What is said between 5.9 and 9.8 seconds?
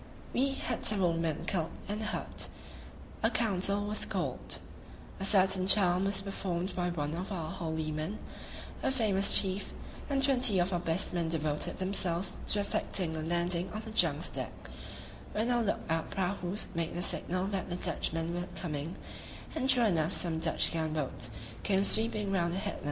was performed by one of our holy men, a famous chief,